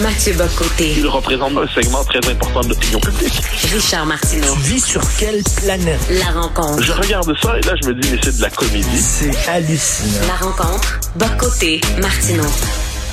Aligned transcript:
Mathieu 0.00 0.32
Bocoté. 0.32 0.94
Il 0.96 1.06
représente 1.06 1.52
un 1.56 1.68
segment 1.68 2.02
très 2.04 2.18
important 2.30 2.60
de 2.62 2.68
l'opinion 2.70 2.98
publique. 2.98 3.42
Richard 3.74 4.06
Martineau. 4.06 4.54
Tu 4.54 4.60
vis 4.60 4.84
sur 4.84 5.02
quelle 5.18 5.42
planète? 5.62 6.00
La 6.18 6.40
rencontre. 6.40 6.82
Je 6.82 6.92
regarde 6.92 7.32
ça 7.42 7.58
et 7.58 7.60
là, 7.66 7.74
je 7.82 7.88
me 7.88 7.94
dis, 8.00 8.08
mais 8.10 8.18
c'est 8.22 8.36
de 8.38 8.42
la 8.42 8.48
comédie. 8.48 8.98
C'est 8.98 9.48
hallucinant. 9.50 10.26
La 10.26 10.46
rencontre. 10.46 11.00
Bocoté. 11.16 11.80
Martineau. 12.00 12.48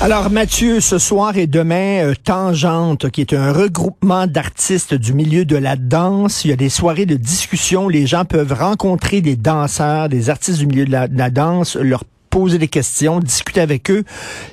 Alors 0.00 0.30
Mathieu, 0.30 0.80
ce 0.80 0.98
soir 0.98 1.36
et 1.36 1.46
demain, 1.46 2.06
euh, 2.06 2.14
Tangente, 2.24 3.10
qui 3.10 3.20
est 3.20 3.34
un 3.34 3.52
regroupement 3.52 4.26
d'artistes 4.26 4.94
du 4.94 5.12
milieu 5.12 5.44
de 5.44 5.56
la 5.56 5.76
danse. 5.76 6.46
Il 6.46 6.48
y 6.48 6.52
a 6.54 6.56
des 6.56 6.70
soirées 6.70 7.04
de 7.04 7.16
discussion. 7.16 7.88
Les 7.88 8.06
gens 8.06 8.24
peuvent 8.24 8.54
rencontrer 8.58 9.20
des 9.20 9.36
danseurs, 9.36 10.08
des 10.08 10.30
artistes 10.30 10.60
du 10.60 10.66
milieu 10.66 10.86
de 10.86 10.92
la, 10.92 11.08
de 11.08 11.18
la 11.18 11.28
danse, 11.28 11.76
leur 11.76 12.04
poser 12.30 12.58
des 12.58 12.68
questions, 12.68 13.20
discuter 13.20 13.60
avec 13.60 13.90
eux. 13.90 14.04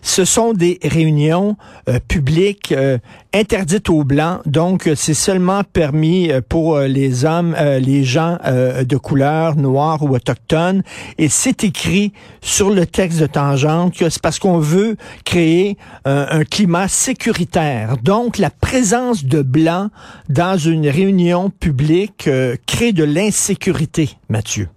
Ce 0.02 0.26
sont 0.26 0.54
des 0.54 0.80
réunions 0.84 1.56
euh, 1.88 2.00
publiques 2.08 2.72
euh, 2.72 2.98
interdites 3.34 3.90
aux 3.90 4.04
blancs, 4.04 4.42
donc 4.46 4.88
euh, 4.88 4.96
c'est 4.96 5.14
seulement 5.14 5.64
permis 5.64 6.32
euh, 6.32 6.42
pour 6.48 6.76
euh, 6.76 6.88
les 6.88 7.24
hommes, 7.24 7.56
euh, 7.58 7.80
les 7.80 8.04
gens 8.04 8.38
de 8.48 8.98
couleur 8.98 9.56
noire 9.56 10.02
ou 10.04 10.16
autochtone. 10.16 10.82
Et 11.18 11.30
c'est 11.30 11.64
écrit 11.64 12.14
sur 12.42 12.70
le 12.72 12.86
texte 12.86 13.20
de 13.20 13.28
Tangente 13.28 13.96
que 13.96 14.10
c'est 14.10 14.22
parce 14.22 14.40
qu'on 14.40 14.58
veut 14.58 14.96
créer 15.26 15.78
un 16.06 16.44
climat 16.44 16.88
sécuritaire. 16.88 17.98
Donc 18.02 18.38
la 18.38 18.50
présence 18.50 19.26
de 19.26 19.42
blancs 19.42 19.92
dans 20.30 20.58
une 20.58 20.88
réunion 20.88 21.50
publique 21.50 22.30
crée 22.66 22.94
de 22.94 23.04
l'insécurité, 23.04 24.10
Mathieu. 24.30 24.70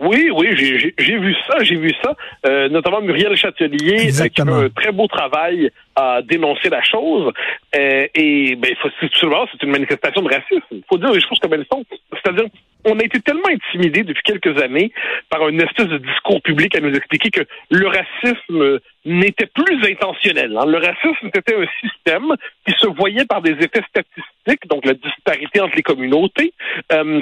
Oui, 0.00 0.28
oui, 0.34 0.48
j'ai- 0.56 1.16
vu 1.18 1.34
ça, 1.48 1.62
j'ai 1.62 1.76
vu 1.76 1.92
ça. 2.02 2.14
Euh, 2.46 2.68
notamment 2.68 3.00
Muriel 3.00 3.36
Châtelier, 3.36 3.96
qui 4.08 4.12
fait 4.24 4.30
un 4.54 4.68
très 4.70 4.92
beau 4.92 5.06
travail 5.06 5.70
à 5.94 6.20
dénoncer 6.22 6.68
la 6.68 6.82
chose. 6.82 7.32
Euh, 7.76 8.06
et 8.14 8.56
ben, 8.56 8.74
faut, 8.82 8.88
c'est 9.00 9.62
une 9.62 9.70
manifestation 9.70 10.22
de 10.22 10.28
racisme. 10.34 10.62
Il 10.72 10.82
faut 10.88 10.98
dire 10.98 11.12
les 11.12 11.20
choses 11.20 11.38
comme 11.40 11.54
elles 11.54 11.66
sont. 11.72 11.84
C'est-à-dire, 12.12 12.46
on 12.84 12.98
a 12.98 13.04
été 13.04 13.20
tellement 13.20 13.48
intimidés 13.48 14.02
depuis 14.02 14.22
quelques 14.24 14.60
années 14.60 14.92
par 15.30 15.48
une 15.48 15.60
espèce 15.62 15.86
de 15.86 15.98
discours 15.98 16.42
public 16.42 16.74
à 16.76 16.80
nous 16.80 16.92
expliquer 16.94 17.30
que 17.30 17.42
le 17.70 17.86
racisme 17.86 18.80
n'était 19.04 19.46
plus 19.46 19.78
intentionnel. 19.90 20.56
hein. 20.56 20.66
Le 20.66 20.78
racisme, 20.78 21.30
c'était 21.34 21.54
un 21.54 21.66
système 21.80 22.34
qui 22.66 22.74
se 22.78 22.86
voyait 22.88 23.26
par 23.26 23.40
des 23.42 23.52
effets 23.52 23.82
statistiques, 23.88 24.68
donc 24.68 24.84
la 24.84 24.94
disparité 24.94 25.60
entre 25.60 25.76
les 25.76 25.82
communautés. 25.82 26.52
Euh, 26.92 27.20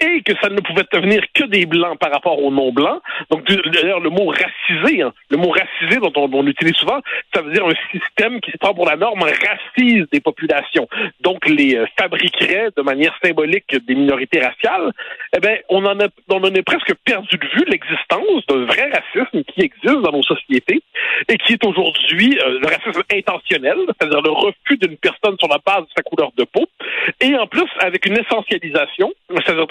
et 0.00 0.22
que 0.22 0.32
ça 0.40 0.48
ne 0.48 0.60
pouvait 0.60 0.84
devenir 0.92 1.22
que 1.34 1.44
des 1.44 1.66
blancs 1.66 1.98
par 1.98 2.12
rapport 2.12 2.42
aux 2.42 2.50
non-blancs. 2.50 3.00
Donc, 3.30 3.44
d'ailleurs, 3.44 4.00
le 4.00 4.10
mot 4.10 4.26
racisé, 4.26 5.02
hein, 5.02 5.12
le 5.30 5.36
mot 5.36 5.50
racisé 5.50 6.00
dont 6.00 6.12
on, 6.16 6.30
on 6.32 6.46
utilise 6.46 6.74
souvent, 6.74 7.00
ça 7.34 7.42
veut 7.42 7.52
dire 7.52 7.66
un 7.66 7.74
système 7.90 8.40
qui 8.40 8.52
prend 8.58 8.74
pour 8.74 8.86
la 8.86 8.96
norme 8.96 9.22
racise 9.22 10.04
des 10.12 10.20
populations. 10.20 10.88
Donc, 11.20 11.48
les 11.48 11.76
euh, 11.76 11.86
fabriquerait 11.98 12.68
de 12.76 12.82
manière 12.82 13.16
symbolique 13.22 13.74
des 13.86 13.94
minorités 13.94 14.40
raciales. 14.40 14.92
Eh 15.36 15.40
bien, 15.40 15.56
on 15.68 15.84
en 15.84 15.98
a, 16.00 16.08
on 16.28 16.42
en 16.42 16.54
a 16.54 16.62
presque 16.62 16.94
perdu 17.04 17.36
de 17.36 17.46
vue 17.46 17.64
l'existence 17.66 18.46
d'un 18.48 18.64
vrai 18.64 18.90
racisme 18.90 19.42
qui 19.44 19.62
existe 19.62 20.00
dans 20.02 20.12
nos 20.12 20.22
sociétés 20.22 20.82
et 21.28 21.38
qui 21.38 21.54
est 21.54 21.64
aujourd'hui 21.64 22.38
euh, 22.40 22.58
le 22.60 22.66
racisme 22.66 23.02
intentionnel, 23.12 23.76
c'est-à-dire 23.88 24.22
le 24.22 24.30
refus 24.30 24.76
d'une 24.78 24.96
personne 24.96 25.36
sur 25.38 25.48
la 25.48 25.58
base 25.64 25.82
de 25.82 25.90
sa 25.96 26.02
couleur 26.02 26.30
de 26.36 26.44
peau, 26.44 26.66
et 27.20 27.36
en 27.36 27.46
plus 27.46 27.68
avec 27.80 28.06
une 28.06 28.18
essentialisation, 28.18 29.12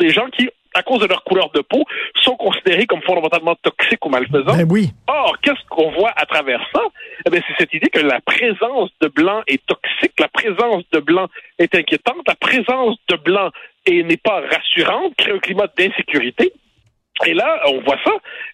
des 0.01 0.09
gens 0.17 0.27
qui, 0.35 0.49
à 0.73 0.83
cause 0.83 0.99
de 0.99 1.07
leur 1.07 1.23
couleur 1.23 1.49
de 1.51 1.61
peau, 1.61 1.83
sont 2.25 2.35
considérés 2.35 2.85
comme 2.85 3.01
fondamentalement 3.03 3.55
toxiques 3.61 4.05
ou 4.05 4.09
malfaisants. 4.09 4.55
Ben 4.57 4.67
oui. 4.69 4.89
Or, 5.07 5.37
qu'est-ce 5.41 5.63
qu'on 5.69 5.91
voit 5.91 6.11
à 6.15 6.25
travers 6.25 6.61
ça? 6.73 6.81
Eh 7.25 7.29
bien, 7.29 7.41
c'est 7.47 7.55
cette 7.59 7.73
idée 7.73 7.89
que 7.89 7.99
la 7.99 8.19
présence 8.21 8.89
de 9.01 9.07
blanc 9.07 9.41
est 9.47 9.61
toxique, 9.65 10.13
la 10.19 10.27
présence 10.29 10.83
de 10.91 10.99
blanc 10.99 11.27
est 11.59 11.73
inquiétante, 11.75 12.23
la 12.27 12.35
présence 12.35 12.95
de 13.09 13.15
blanc 13.17 13.49
est- 13.85 14.03
n'est 14.03 14.17
pas 14.29 14.41
rassurante, 14.53 15.13
crée 15.17 15.31
un 15.33 15.39
climat 15.39 15.67
d'insécurité. 15.77 16.53
Et 17.27 17.33
là, 17.35 17.61
on 17.67 17.81
voit 17.81 17.99
ça, 18.03 18.13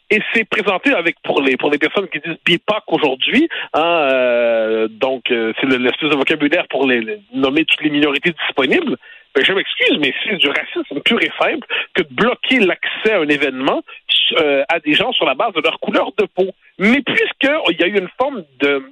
et 0.09 0.19
c'est 0.33 0.43
présenté 0.43 0.91
avec 0.93 1.15
pour 1.23 1.41
les 1.41 1.55
pour 1.55 1.69
les 1.71 1.77
personnes 1.77 2.07
qui 2.09 2.19
disent 2.19 2.35
BIPOC 2.43 2.83
aujourd'hui, 2.87 3.47
hein, 3.73 3.81
euh, 4.11 4.87
donc 4.89 5.31
euh, 5.31 5.53
c'est 5.59 5.67
le- 5.67 5.77
l'espèce 5.77 6.09
de 6.09 6.15
vocabulaire 6.17 6.65
pour 6.69 6.85
les, 6.85 6.99
les- 6.99 7.19
nommer 7.33 7.63
toutes 7.63 7.81
les 7.83 7.89
minorités 7.89 8.33
disponibles. 8.45 8.97
Ben, 9.35 9.43
je 9.43 9.53
m'excuse, 9.53 9.97
mais 9.99 10.13
c'est 10.23 10.37
du 10.37 10.47
racisme 10.47 11.01
pur 11.01 11.21
et 11.21 11.31
simple 11.39 11.67
que 11.93 12.03
de 12.03 12.13
bloquer 12.13 12.59
l'accès 12.59 13.13
à 13.13 13.19
un 13.19 13.27
événement 13.27 13.83
euh, 14.39 14.63
à 14.69 14.79
des 14.79 14.93
gens 14.93 15.11
sur 15.13 15.25
la 15.25 15.35
base 15.35 15.53
de 15.53 15.61
leur 15.61 15.79
couleur 15.79 16.11
de 16.17 16.25
peau. 16.25 16.51
Mais 16.79 17.01
puisqu'il 17.01 17.79
y 17.79 17.83
a 17.83 17.87
eu 17.87 17.97
une 17.97 18.09
forme 18.19 18.43
de 18.59 18.83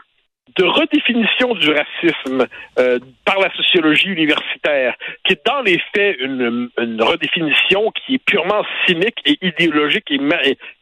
redéfinition 0.64 1.54
du 1.56 1.70
racisme 1.72 2.48
euh, 2.80 3.00
par 3.26 3.40
la 3.40 3.54
sociologie 3.56 4.10
universitaire, 4.10 4.96
qui 5.26 5.34
est 5.34 5.46
dans 5.46 5.62
les 5.62 5.82
faits 5.94 6.18
une, 6.20 6.70
redéfinition 7.02 7.92
qui 7.92 8.16
est 8.16 8.26
purement 8.26 8.64
cynique 8.86 9.18
et 9.26 9.38
idéologique 9.42 10.10
et 10.12 10.20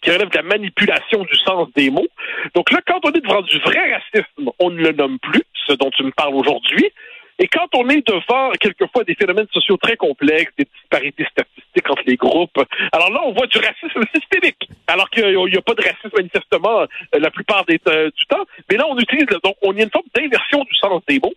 qui 0.01 0.11
relève 0.11 0.29
de 0.29 0.37
la 0.37 0.43
manipulation 0.43 1.23
du 1.23 1.35
sens 1.37 1.67
des 1.75 1.89
mots. 1.89 2.07
Donc 2.55 2.71
là, 2.71 2.79
quand 2.85 2.99
on 3.03 3.11
est 3.11 3.21
devant 3.21 3.41
du 3.41 3.57
vrai 3.59 3.93
racisme, 3.93 4.51
on 4.59 4.69
ne 4.69 4.81
le 4.81 4.91
nomme 4.91 5.19
plus, 5.19 5.43
ce 5.67 5.73
dont 5.73 5.89
tu 5.91 6.03
me 6.03 6.11
parles 6.11 6.35
aujourd'hui. 6.35 6.91
Et 7.39 7.47
quand 7.47 7.67
on 7.75 7.89
est 7.89 8.05
devant 8.07 8.51
quelquefois 8.59 9.03
des 9.03 9.15
phénomènes 9.15 9.47
sociaux 9.51 9.77
très 9.77 9.97
complexes, 9.97 10.53
des 10.57 10.67
disparités 10.79 11.25
statistiques 11.31 11.89
entre 11.89 12.03
les 12.05 12.15
groupes, 12.15 12.63
alors 12.91 13.11
là, 13.11 13.21
on 13.25 13.33
voit 13.33 13.47
du 13.47 13.57
racisme 13.57 14.01
systémique, 14.13 14.69
alors 14.87 15.09
qu'il 15.09 15.25
n'y 15.27 15.57
a, 15.57 15.61
pas 15.61 15.73
de 15.73 15.81
racisme 15.81 16.11
manifestement 16.15 16.81
euh, 16.81 16.85
la 17.13 17.31
plupart 17.31 17.65
des, 17.65 17.79
euh, 17.87 18.09
du 18.15 18.25
temps. 18.27 18.45
Mais 18.69 18.77
là, 18.77 18.85
on 18.87 18.97
utilise, 18.97 19.25
donc 19.43 19.55
on 19.61 19.73
y 19.73 19.81
a 19.81 19.83
une 19.83 19.89
forme 19.89 20.05
d'inversion 20.15 20.63
du 20.63 20.75
sens 20.75 21.01
des 21.07 21.19
mots. 21.19 21.33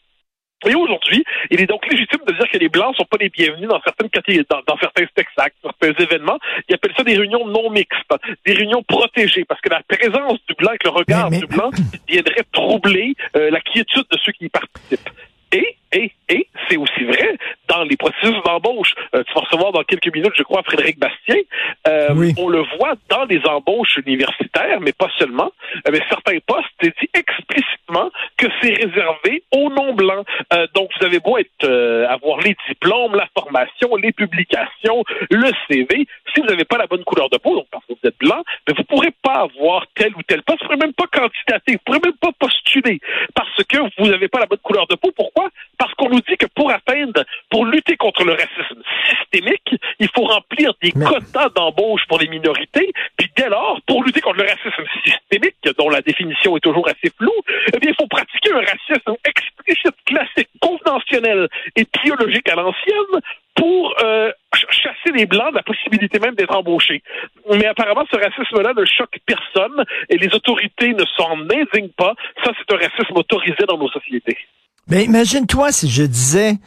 Et 0.66 0.74
aujourd'hui, 0.74 1.22
il 1.50 1.60
est 1.60 1.66
donc 1.66 1.86
légitime 1.86 2.20
de 2.26 2.32
dire 2.32 2.48
que 2.50 2.58
les 2.58 2.68
Blancs 2.68 2.96
sont 2.96 3.04
pas 3.04 3.18
les 3.20 3.28
bienvenus 3.28 3.68
dans 3.68 3.80
certaines 3.82 4.08
catégories, 4.08 4.46
dans, 4.48 4.62
dans 4.66 4.78
certains 4.78 5.06
spectacles, 5.06 5.54
certains 5.62 5.92
événements. 6.02 6.38
Ils 6.68 6.74
appellent 6.74 6.94
ça 6.96 7.04
des 7.04 7.16
réunions 7.16 7.46
non 7.46 7.70
mixtes, 7.70 8.10
des 8.44 8.54
réunions 8.54 8.82
protégées, 8.82 9.44
parce 9.44 9.60
que 9.60 9.68
la 9.68 9.82
présence 9.86 10.38
du 10.48 10.54
Blanc 10.54 10.70
avec 10.70 10.84
le 10.84 10.90
regard 10.90 11.30
Mais- 11.30 11.40
mais- 11.40 11.46
du 11.46 11.54
Blanc 11.54 11.70
viendrait 12.08 12.44
troubler 12.52 13.14
euh, 13.36 13.50
la 13.50 13.60
quiétude 13.60 14.06
de 14.10 14.18
ceux 14.24 14.32
qui 14.32 14.46
y 14.46 14.48
participent. 14.48 15.10
C'est 16.69 16.77
aussi 16.77 17.04
vrai 17.04 17.37
dans 17.69 17.82
les 17.84 17.97
processus 17.97 18.37
d'embauche. 18.44 18.94
Euh, 19.15 19.22
tu 19.25 19.32
vas 19.34 19.41
recevoir 19.41 19.72
dans 19.72 19.82
quelques 19.82 20.12
minutes, 20.15 20.32
je 20.37 20.43
crois, 20.43 20.62
Frédéric 20.62 20.99
Bastien. 20.99 21.37
Euh, 21.88 22.09
Oui. 22.15 22.34
On 22.38 22.49
le 22.49 22.62
voit 22.78 22.94
dans 23.09 23.25
les 23.25 23.41
embauches 23.47 23.99
universitaires, 24.06 24.81
mais 24.81 24.93
pas 24.93 25.10
seulement. 25.19 25.50
Euh, 25.87 25.90
mais 25.93 26.00
certains 26.08 26.38
postes, 26.46 26.69
c'est 26.81 26.94
dit 27.00 27.08
explicitement 27.14 28.11
que 28.37 28.46
c'est 28.61 28.75
réservé 28.75 29.43
aux 29.52 29.70
non-blancs. 29.70 30.26
Euh, 30.52 30.67
donc, 30.75 30.90
vous 30.99 31.06
avez 31.06 31.20
beau 31.20 31.38
être, 31.38 31.64
euh, 31.64 32.06
avoir 32.08 32.40
les 32.40 32.56
diplômes, 32.69 33.14
la 33.14 33.29
formation, 33.38 33.94
les 33.96 34.12
publications, 34.12 35.05
le 35.31 35.50
CV. 35.69 36.06
Si 36.35 36.40
vous 36.40 36.46
n'avez 36.46 36.64
pas 36.64 36.79
la 36.79 36.87
bonne 36.87 37.05
couleur 37.05 37.29
de 37.31 37.38
peau, 37.38 37.55
donc 37.55 37.67
parce 37.70 37.85
que 37.87 37.93
vous 37.93 38.08
êtes 38.08 38.19
blanc, 38.19 38.43
mais 38.67 38.75
vous 38.75 38.82
ne 38.82 38.87
pourrez 38.87 39.12
pas 39.23 39.46
avoir 39.49 39.87
tel 39.94 40.12
ou 40.17 40.23
tel 40.23 40.43
poste. 40.43 40.61
Vous 40.62 40.64
ne 40.73 40.75
pourrez 40.76 40.87
même 40.87 40.94
pas 40.94 41.06
candidater. 41.06 41.73
Vous 41.73 41.73
ne 41.75 41.79
pourrez 41.99 42.00
même 42.11 42.19
pas 42.20 42.32
postuler 42.38 43.00
parce 43.35 43.62
que 43.64 43.79
vous 43.99 44.08
n'avez 44.08 44.29
pas 44.29 44.38
la 44.40 44.46
bonne 44.46 44.58
couleur 44.58 44.87
de 44.87 44.94
peau. 44.96 45.11
Pourquoi? 45.14 45.49
Qu'on 46.06 46.14
nous 46.14 46.20
dit 46.20 46.37
que 46.37 46.47
pour 46.55 46.70
atteindre, 46.70 47.25
pour 47.50 47.67
lutter 47.67 47.97
contre 47.97 48.23
le 48.25 48.32
racisme 48.32 48.81
systémique, 49.11 49.75
il 49.99 50.08
faut 50.14 50.23
remplir 50.23 50.73
des 50.81 50.93
Mais- 50.94 51.05
quotas 51.05 51.49
d'embauche 51.50 52.03
pour 52.08 52.19
les 52.20 52.29
minorités. 52.29 52.93
Puis 53.17 53.29
dès 53.37 53.49
lors, 53.49 53.81
pour 53.88 54.05
lutter 54.05 54.20
contre 54.20 54.37
le 54.38 54.44
racisme 54.49 54.85
systémique, 55.05 55.56
dont 55.76 55.88
la 55.88 56.03
définition 56.03 56.56
est 56.56 56.61
toujours 56.61 56.87
assez 56.88 57.11
floue, 57.19 57.32
eh 57.75 57.79
bien, 57.81 57.91
il 57.91 57.94
faut 58.00 58.06
pratiquer 58.06 58.53
un 58.53 58.61
racisme 58.61 59.17
explicite, 59.25 59.97
classique, 60.05 60.49
conventionnel 60.61 61.49
et 61.75 61.85
biologique 62.05 62.49
à 62.50 62.55
l'ancienne 62.55 63.20
pour 63.56 63.94
euh, 64.05 64.31
ch- 64.55 64.67
chasser 64.70 65.12
les 65.17 65.26
Blancs 65.26 65.50
de 65.50 65.56
la 65.56 65.62
possibilité 65.64 66.20
même 66.20 66.35
d'être 66.37 66.55
embauchés. 66.55 67.02
Mais 67.50 67.67
apparemment, 67.67 68.05
ce 68.12 68.17
racisme-là 68.17 68.75
ne 68.76 68.85
choque 68.85 69.17
personne 69.26 69.85
et 70.09 70.19
les 70.19 70.32
autorités 70.35 70.93
ne 70.93 71.05
s'en 71.17 71.32
indignent 71.41 71.91
pas. 71.97 72.14
Ça, 72.44 72.52
c'est 72.56 72.73
un 72.75 72.79
racisme 72.79 73.17
autorisé 73.17 73.64
dans 73.67 73.79
nos 73.79 73.88
sociétés. 73.91 74.38
Mais 74.88 75.05
imagine-toi 75.05 75.73
si 75.73 75.91
je 75.91 76.05
disais, 76.05 76.59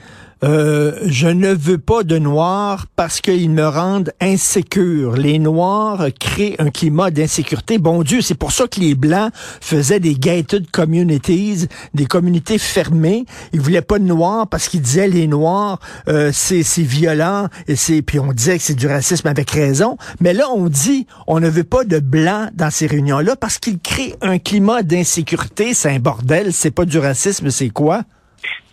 euh, 0.44 0.98
je 1.06 1.28
ne 1.28 1.54
veux 1.54 1.78
pas 1.78 2.04
de 2.04 2.18
noirs 2.18 2.86
parce 2.96 3.20
qu'ils 3.20 3.50
me 3.50 3.68
rendent 3.68 4.14
insécure. 4.22 5.18
Les 5.18 5.38
noirs 5.38 6.06
créent 6.18 6.56
un 6.60 6.70
climat 6.70 7.12
d'insécurité. 7.12 7.78
Bon 7.78 8.04
Dieu, 8.04 8.22
c'est 8.22 8.36
pour 8.36 8.52
ça 8.52 8.68
que 8.68 8.80
les 8.80 8.96
blancs 8.96 9.32
faisaient 9.60 10.00
des 10.00 10.16
gated 10.16 10.72
communities, 10.72 11.68
des 11.94 12.06
communautés 12.06 12.58
fermées. 12.58 13.26
Ils 13.52 13.60
voulaient 13.60 13.82
pas 13.82 14.00
de 14.00 14.06
noirs 14.06 14.48
parce 14.48 14.70
qu'ils 14.70 14.82
disaient 14.82 15.10
les 15.10 15.28
noirs, 15.28 15.80
euh, 16.08 16.32
c'est 16.34 16.64
violent 16.84 17.48
et 17.68 17.76
c'est 17.76 18.02
puis 18.02 18.20
on 18.20 18.32
disait 18.32 18.58
que 18.58 18.64
c'est 18.64 18.76
du 18.76 18.88
racisme 18.88 19.28
avec 19.28 19.52
raison. 19.52 19.98
Mais 20.22 20.34
là, 20.34 20.46
on 20.56 20.70
dit 20.70 21.06
on 21.28 21.40
ne 21.40 21.50
veut 21.50 21.64
pas 21.66 21.84
de 21.84 22.00
blancs 22.00 22.50
dans 22.54 22.72
ces 22.72 22.88
réunions-là 22.88 23.36
parce 23.36 23.58
qu'ils 23.58 23.80
créent 23.80 24.16
un 24.22 24.40
climat 24.40 24.84
d'insécurité. 24.84 25.74
C'est 25.74 25.94
un 25.94 26.00
bordel. 26.00 26.54
C'est 26.54 26.72
pas 26.72 26.86
du 26.86 26.98
racisme, 26.98 27.50
c'est 27.50 27.70
quoi? 27.70 28.04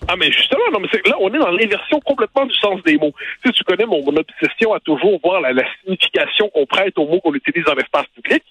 Ah, 0.08 0.14
mais 0.16 0.30
justement, 0.30 0.62
là, 0.70 1.16
on 1.20 1.34
est 1.34 1.38
dans 1.38 1.50
l'inversion 1.50 2.00
complètement 2.00 2.46
du 2.46 2.54
sens 2.54 2.82
des 2.84 2.96
mots. 2.96 3.12
Tu, 3.42 3.48
sais, 3.48 3.52
tu 3.52 3.64
connais 3.64 3.86
mon, 3.86 4.04
obsession 4.16 4.72
à 4.72 4.80
toujours 4.80 5.20
voir 5.22 5.40
la, 5.40 5.52
signification 5.82 6.48
qu'on 6.50 6.66
prête 6.66 6.96
aux 6.98 7.06
mots 7.06 7.20
qu'on 7.20 7.34
utilise 7.34 7.64
dans 7.64 7.74
l'espace 7.74 8.06
public. 8.14 8.42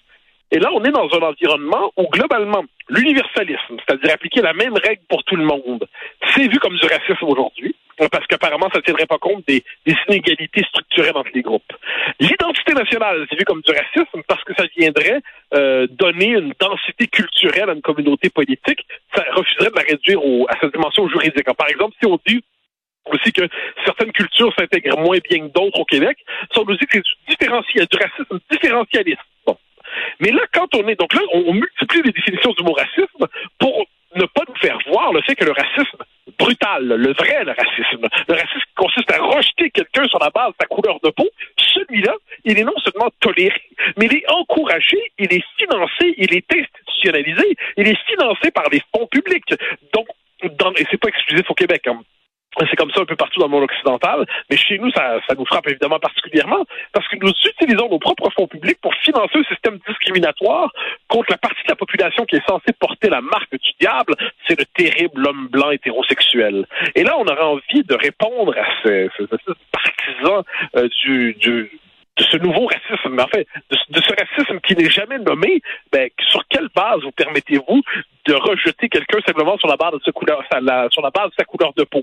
Et 0.52 0.58
là, 0.58 0.70
on 0.72 0.84
est 0.84 0.92
dans 0.92 1.08
un 1.12 1.22
environnement 1.22 1.92
où, 1.96 2.06
globalement, 2.08 2.64
l'universalisme, 2.88 3.76
c'est-à-dire 3.84 4.14
appliquer 4.14 4.42
la 4.42 4.52
même 4.52 4.74
règle 4.74 5.02
pour 5.08 5.24
tout 5.24 5.34
le 5.34 5.44
monde, 5.44 5.86
c'est 6.34 6.46
vu 6.46 6.58
comme 6.60 6.76
du 6.76 6.86
racisme 6.86 7.24
aujourd'hui, 7.24 7.74
parce 8.12 8.26
qu'apparemment, 8.26 8.68
ça 8.72 8.78
ne 8.78 8.82
tiendrait 8.82 9.06
pas 9.06 9.18
compte 9.18 9.42
des, 9.48 9.64
des 9.86 9.96
inégalités 10.08 10.62
structurelles 10.68 11.16
entre 11.16 11.30
les 11.34 11.42
groupes. 11.42 11.72
L'identité 12.20 12.74
nationale, 12.74 13.26
c'est 13.28 13.38
vu 13.38 13.44
comme 13.44 13.62
du 13.62 13.72
racisme 13.72 14.22
parce 14.28 14.44
que 14.44 14.54
ça 14.54 14.64
viendrait 14.76 15.20
euh, 15.54 15.86
donner 15.90 16.30
une 16.30 16.52
densité 16.58 17.06
culturelle 17.06 17.70
à 17.70 17.72
une 17.74 17.82
communauté 17.82 18.30
politique. 18.30 18.84
Ça 19.14 19.24
refuserait 19.32 19.70
de 19.70 19.76
la 19.76 19.82
réduire 19.82 20.24
au- 20.24 20.46
à 20.48 20.58
sa 20.60 20.68
dimension 20.68 21.08
juridique. 21.08 21.44
Par 21.56 21.68
exemple, 21.68 21.94
si 22.00 22.06
on 22.06 22.18
dit 22.26 22.42
aussi 23.06 23.32
que 23.32 23.42
certaines 23.84 24.10
cultures 24.12 24.52
s'intègrent 24.58 24.98
moins 24.98 25.18
bien 25.30 25.46
que 25.46 25.52
d'autres 25.52 25.78
au 25.78 25.84
Québec, 25.84 26.18
ça 26.52 26.62
nous 26.66 26.76
dit 26.76 26.86
que 26.86 26.98
c'est 27.28 27.38
du 27.90 27.96
racisme 27.96 28.40
différentialiste. 28.50 29.20
Bon. 29.46 29.56
Mais 30.20 30.32
là, 30.32 30.42
quand 30.52 30.74
on 30.74 30.86
est, 30.88 30.98
donc 30.98 31.14
là, 31.14 31.20
on 31.32 31.52
multiplie 31.52 32.02
les 32.04 32.12
définitions 32.12 32.50
du 32.52 32.64
mot 32.64 32.72
racisme 32.72 33.26
pour 33.58 33.86
ne 34.16 34.24
pas 34.24 34.42
nous 34.48 34.56
faire 34.56 34.78
voir 34.88 35.12
le 35.12 35.20
fait 35.22 35.36
que 35.36 35.44
le 35.44 35.52
racisme 35.52 35.98
brutal, 36.38 36.86
le 36.86 37.12
vrai 37.12 37.44
le 37.44 37.52
racisme, 37.52 38.06
le 38.28 38.34
racisme 38.34 38.60
qui 38.60 38.74
consiste 38.74 39.10
à 39.12 39.22
rejeter 39.22 39.70
quelqu'un 39.70 40.08
sur 40.08 40.18
la 40.18 40.30
base 40.30 40.50
de 40.50 40.56
sa 40.60 40.66
couleur 40.66 40.98
de 41.04 41.10
peau, 41.10 41.28
celui-là, 41.74 42.14
il 42.44 42.58
est 42.58 42.64
non 42.64 42.76
seulement 42.84 43.10
toléré, 43.20 43.60
mais 43.96 44.06
il 44.06 44.16
est 44.16 44.30
encouragé, 44.30 44.96
il 45.18 45.32
est 45.32 45.44
financé, 45.58 46.14
il 46.16 46.34
est 46.34 46.46
il 47.76 47.88
est 47.88 47.98
financé 48.06 48.50
par 48.50 48.68
les 48.70 48.82
fonds 48.94 49.06
publics. 49.06 49.54
Donc, 49.92 50.06
dans, 50.58 50.72
et 50.72 50.86
c'est 50.90 51.00
pas 51.00 51.08
exclusif 51.08 51.50
au 51.50 51.54
Québec. 51.54 51.86
Hein. 51.86 52.00
C'est 52.70 52.76
comme 52.76 52.90
ça 52.90 53.02
un 53.02 53.04
peu 53.04 53.16
partout 53.16 53.38
dans 53.38 53.46
le 53.46 53.50
monde 53.50 53.64
occidental, 53.64 54.24
mais 54.48 54.56
chez 54.56 54.78
nous, 54.78 54.90
ça, 54.92 55.20
ça 55.28 55.34
nous 55.34 55.44
frappe 55.44 55.68
évidemment 55.68 55.98
particulièrement 55.98 56.64
parce 56.92 57.06
que 57.08 57.16
nous 57.20 57.28
utilisons 57.28 57.90
nos 57.90 57.98
propres 57.98 58.30
fonds 58.30 58.46
publics 58.46 58.78
pour 58.80 58.94
financer 58.94 59.38
un 59.38 59.44
système 59.44 59.78
discriminatoire 59.86 60.72
contre 61.08 61.32
la 61.32 61.36
partie 61.36 61.62
de 61.64 61.68
la 61.68 61.76
population 61.76 62.24
qui 62.24 62.36
est 62.36 62.48
censée 62.48 62.72
porter 62.78 63.10
la 63.10 63.20
marque 63.20 63.52
du 63.52 63.72
diable, 63.78 64.14
c'est 64.46 64.58
le 64.58 64.64
terrible 64.74 65.26
homme 65.26 65.48
blanc 65.48 65.70
hétérosexuel. 65.70 66.66
Et 66.94 67.04
là, 67.04 67.16
on 67.18 67.26
aurait 67.26 67.42
envie 67.42 67.84
de 67.84 67.94
répondre 67.94 68.54
à 68.56 68.64
ces, 68.82 69.10
ces, 69.18 69.26
ces 69.26 69.52
partisans 69.70 70.42
euh, 70.76 70.88
du 71.04 71.70
de 72.16 72.24
ce 72.24 72.36
nouveau 72.38 72.66
racisme, 72.66 73.10
mais 73.10 73.22
en 73.22 73.28
fait, 73.28 73.46
de, 73.70 74.00
ce 74.00 74.12
racisme 74.14 74.60
qui 74.60 74.74
n'est 74.74 74.90
jamais 74.90 75.18
nommé, 75.18 75.60
ben, 75.92 76.08
sur 76.30 76.42
quelle 76.48 76.68
base 76.74 77.02
vous 77.02 77.12
permettez-vous 77.12 77.82
de 78.26 78.34
rejeter 78.34 78.88
quelqu'un 78.88 79.18
simplement 79.26 79.58
sur 79.58 79.68
la 79.68 79.76
base 79.76 79.92
de 79.92 80.00
sa 80.04 80.12
couleur, 80.12 80.42
sur 80.48 81.02
la, 81.02 81.10
base 81.10 81.30
de 81.30 81.34
sa 81.38 81.44
couleur 81.44 81.72
de 81.74 81.84
peau? 81.84 82.02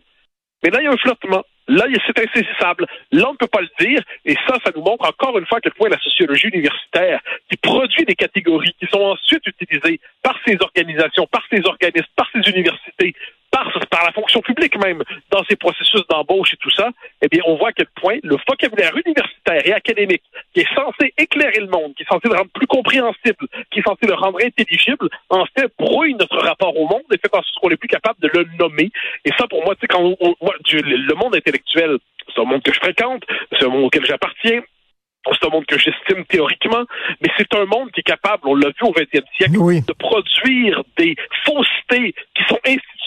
Mais 0.63 0.69
là, 0.69 0.79
il 0.81 0.85
y 0.85 0.87
a 0.87 0.91
un 0.91 0.97
flottement. 0.97 1.43
Là, 1.67 1.85
c'est 2.05 2.19
insaisissable. 2.19 2.85
Là, 3.11 3.29
on 3.29 3.33
ne 3.33 3.37
peut 3.37 3.47
pas 3.47 3.61
le 3.61 3.85
dire. 3.85 4.01
Et 4.25 4.35
ça, 4.47 4.57
ça 4.63 4.71
nous 4.75 4.81
montre 4.81 5.07
encore 5.07 5.37
une 5.37 5.45
fois 5.45 5.57
à 5.57 5.61
quel 5.61 5.73
point 5.73 5.89
la 5.89 5.99
sociologie 5.99 6.47
universitaire, 6.47 7.19
qui 7.49 7.57
produit 7.57 8.05
des 8.05 8.15
catégories 8.15 8.73
qui 8.79 8.85
sont 8.87 9.01
ensuite 9.01 9.45
utilisées 9.47 9.99
par 10.21 10.37
ces 10.45 10.57
organisations, 10.61 11.27
par 11.27 11.43
ces 11.51 11.65
organismes, 11.65 12.11
par 12.15 12.29
ces 12.33 12.49
universités, 12.49 13.13
par, 13.53 13.71
par 13.91 14.03
la 14.03 14.11
fonction 14.11 14.41
publique 14.41 14.75
même, 14.83 15.03
dans 15.29 15.43
ces 15.47 15.55
processus 15.55 16.01
d'embauche 16.09 16.53
et 16.53 16.57
tout 16.57 16.71
ça, 16.71 16.89
eh 17.21 17.27
bien, 17.27 17.41
on 17.45 17.55
voit 17.55 17.69
à 17.69 17.71
quel 17.73 17.85
point 18.01 18.17
le 18.23 18.35
vocabulaire 18.49 18.93
universitaire 19.05 19.61
et 19.65 19.73
académique, 19.73 20.23
qui 20.53 20.61
est 20.61 20.73
censé 20.75 21.13
éclairer 21.17 21.59
le 21.59 21.67
monde, 21.67 21.93
qui 21.95 22.01
est 22.03 22.07
censé 22.07 22.27
le 22.27 22.35
rendre 22.35 22.49
plus 22.53 22.65
compréhensible, 22.67 23.45
qui 23.71 23.79
est 23.79 23.83
censé 23.87 24.07
le 24.07 24.15
rendre 24.15 24.39
intelligible, 24.43 25.07
en 25.29 25.45
fait, 25.55 25.71
brouille 25.77 26.15
notre 26.15 26.39
rapport 26.39 26.75
au 26.75 26.87
monde 26.87 27.03
et 27.13 27.17
fait 27.17 27.29
en 27.33 27.41
sorte 27.43 27.55
qu'on 27.61 27.69
n'est 27.69 27.77
plus 27.77 27.87
capable 27.87 28.19
de 28.21 28.29
le 28.33 28.47
nommer. 28.59 28.89
Et 29.25 29.29
ça, 29.37 29.45
pour 29.47 29.63
moi, 29.63 29.75
tu 29.75 29.81
sais, 29.81 29.87
quand 29.87 30.01
on, 30.01 30.17
on- 30.19 30.35
moi, 30.41 30.55
du- 30.65 30.79
le 30.81 31.13
monde 31.15 31.35
intellectuel, 31.35 31.97
c'est 32.33 32.41
un 32.41 32.45
monde 32.45 32.63
que 32.63 32.73
je 32.73 32.79
fréquente, 32.79 33.23
c'est 33.51 33.65
un 33.65 33.69
monde 33.69 33.83
auquel 33.85 34.05
j'appartiens, 34.05 34.61
c'est 35.25 35.45
un 35.47 35.49
monde 35.51 35.65
que 35.65 35.77
j'estime 35.77 36.25
théoriquement, 36.25 36.83
mais 37.21 37.29
c'est 37.37 37.53
un 37.55 37.65
monde 37.65 37.91
qui 37.91 38.01
est 38.01 38.03
capable, 38.03 38.41
on 38.45 38.55
l'a 38.55 38.67
vu 38.69 38.81
au 38.87 38.91
20e 38.91 39.23
siècle, 39.37 39.53
Oui. 39.57 39.81
de 39.81 39.93
produire 39.93 40.83
des 40.97 41.15
faussetés 41.45 42.13
qui 42.35 42.43
sont 42.49 42.59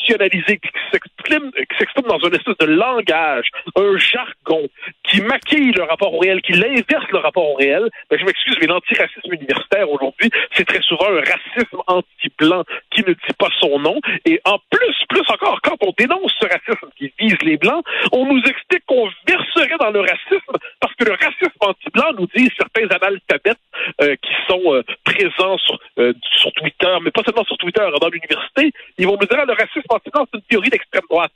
qui 0.07 1.79
s'expriment 1.79 2.09
dans 2.09 2.19
une 2.19 2.35
espèce 2.35 2.57
de 2.59 2.67
langage, 2.67 3.49
un 3.77 3.97
jargon 3.97 4.69
qui 5.05 5.21
maquille 5.21 5.73
le 5.73 5.83
rapport 5.83 6.15
au 6.15 6.19
réel, 6.19 6.41
qui 6.43 6.53
l'inverse 6.53 7.07
le 7.13 7.19
rapport 7.19 7.51
au 7.51 7.55
réel. 7.55 7.89
Ben, 8.11 8.19
je 8.19 8.25
m'excuse, 8.25 8.57
mais 8.61 8.67
l'antiracisme 8.67 9.33
universitaire 9.33 9.91
aujourd'hui, 9.91 10.31
c'est 10.53 10.65
très 10.65 10.83
souvent 10.83 11.09
un 11.09 11.21
racisme 11.21 11.79
anti-blanc 11.87 12.65
qui 12.91 13.03
ne 13.03 13.13
dit 13.13 13.37
pas 13.39 13.49
son 13.61 13.79
nom. 13.79 14.01
Et 14.25 14.41
en 14.45 14.59
plus, 14.71 14.97
plus 15.09 15.23
encore, 15.29 15.61
quand 15.63 15.77
on 15.81 15.93
dénonce 15.99 16.35
ce 16.41 16.47
racisme 16.47 16.89
qui 16.97 17.13
vise 17.19 17.39
les 17.43 17.57
blancs, 17.57 17.85
on 18.13 18.27
nous 18.27 18.41
explique 18.41 18.85
qu'on 18.87 19.09
verserait 19.27 19.77
dans 19.79 19.91
le 19.91 20.01
racisme 20.01 20.57
parce 20.81 20.95
que 20.95 21.05
le 21.05 21.13
racisme 21.13 21.57
anti-blanc, 21.61 22.13
nous 22.19 22.29
disent 22.35 22.51
certains 22.57 22.87
analphabètes 22.95 23.59
qui 23.99 24.33
sont 24.49 24.75
euh, 24.75 24.83
présents 25.05 25.59
sur, 25.59 25.79
euh, 25.99 26.13
sur 26.33 26.53
Twitter, 26.53 26.97
mais 27.03 27.11
pas 27.11 27.23
seulement 27.25 27.45
sur 27.45 27.57
Twitter, 27.57 27.87
dans 28.01 28.09
l'université, 28.09 28.73
ils 28.99 29.07
vont 29.07 29.17
nous 29.21 29.27
dire 29.27 29.39
ah, 29.41 29.45
le 29.47 29.53
racisme 29.55 29.89
anti-blanc, 29.89 30.27
c'est 30.31 30.39
une 30.39 30.45
théorie 30.45 30.71
d'extrême 30.71 31.05
droite. 31.09 31.33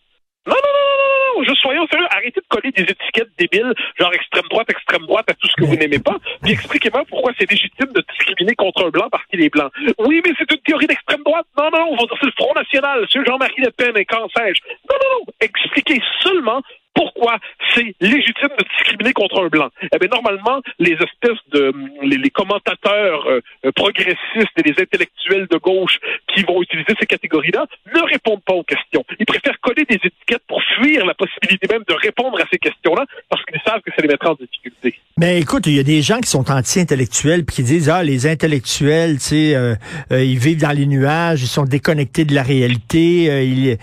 Non, 0.47 0.55
non, 0.55 0.61
non, 0.63 0.97
non, 0.99 1.39
non, 1.39 1.45
je 1.45 1.55
soyons 1.55 1.87
sérieux, 1.87 2.07
arrêtez 2.11 2.41
de 2.41 2.47
coller 2.49 2.73
des 2.73 2.83
étiquettes 2.83 3.29
débiles, 3.39 3.75
genre 3.99 4.13
extrême 4.15 4.49
droite, 4.49 4.71
extrême 4.71 5.03
droite 5.03 5.31
à 5.31 5.35
tout 5.35 5.47
ce 5.47 5.55
que 5.55 5.65
vous 5.65 5.77
n'aimez 5.77 5.99
pas, 5.99 6.17
puis 6.43 6.53
expliquez-moi 6.53 7.05
pourquoi 7.09 7.33
c'est 7.39 7.51
légitime 7.51 7.93
de 7.93 8.03
discriminer 8.11 8.55
contre 8.55 8.87
un 8.87 8.89
blanc 8.89 9.09
parce 9.11 9.25
qu'il 9.27 9.43
est 9.43 9.51
blanc. 9.51 9.69
Oui, 9.99 10.23
mais 10.25 10.33
c'est 10.39 10.51
une 10.51 10.61
théorie 10.61 10.87
d'extrême 10.87 11.23
droite. 11.23 11.47
Non, 11.59 11.71
non, 11.71 11.79
non, 11.79 11.89
on 11.91 11.97
va 11.97 12.05
dire 12.05 12.17
c'est 12.21 12.27
le 12.27 12.33
Front 12.33 12.55
National, 12.55 13.07
c'est 13.13 13.25
Jean-Marie 13.25 13.55
Le 13.59 13.71
Pen 13.71 13.97
et 13.97 14.05
quand 14.07 14.29
sais-je. 14.35 14.61
Non, 14.89 14.97
non, 15.03 15.19
non, 15.19 15.33
expliquez 15.41 16.01
seulement 16.21 16.63
pourquoi 16.95 17.39
c'est 17.75 17.95
légitime 18.01 18.51
de 18.59 18.65
discriminer 18.77 19.13
contre 19.13 19.43
un 19.43 19.49
blanc? 19.49 19.69
Eh 19.83 19.99
bien, 19.99 20.09
normalement, 20.09 20.61
les 20.79 20.93
espèces 20.93 21.39
de 21.53 21.73
les, 22.03 22.31
commentateurs 22.31 23.27
euh, 23.27 23.41
euh, 23.65 23.73
progressistes 23.73 24.57
et 24.57 24.63
les 24.63 24.75
intellectuels 24.81 25.47
de 25.51 25.59
gauche 25.59 25.99
qui 26.35 26.43
vont 26.43 26.63
utiliser 26.63 26.95
ces 26.99 27.07
catégories-là 27.07 27.67
ne 27.95 28.01
répondent 28.03 28.43
pas 28.45 28.55
aux 28.55 28.65
questions. 28.65 29.05
Ils 29.19 29.27
préfèrent 29.27 29.59
coller 29.61 29.85
des 29.89 29.97
étiquettes 29.97 30.43
pour 30.49 30.63
fuir 30.63 31.07
la 31.07 31.15
possibilité 31.15 31.67
même 31.71 31.85
de 31.89 31.95
répondre 31.95 32.39
à 32.41 32.45
ces 32.51 32.59
questions-là 32.59 33.05
parce 33.29 33.45
qu'ils 33.45 33.61
savent 33.65 33.81
que 33.81 33.91
ça 33.95 34.03
les 34.03 34.09
mettra 34.09 34.33
en 34.33 34.35
difficulté. 34.35 34.99
Mais 35.17 35.39
écoute, 35.41 35.67
il 35.67 35.75
y 35.75 35.81
a 35.81 35.83
des 35.83 36.03
gens 36.03 36.19
qui 36.19 36.31
sont 36.31 36.51
anti-intellectuels 36.51 37.45
puis 37.45 37.57
qui 37.57 37.63
disent 37.63 37.91
ah 37.91 38.03
les 38.03 38.27
intellectuels, 38.27 39.15
tu 39.15 39.21
sais, 39.21 39.55
euh, 39.55 39.75
ils 40.11 40.39
vivent 40.39 40.61
dans 40.61 40.77
les 40.77 40.87
nuages, 40.87 41.43
ils 41.43 41.49
sont 41.49 41.65
déconnectés 41.65 42.25
de 42.25 42.35
la 42.35 42.43
réalité, 42.43 43.45
ils 43.45 43.79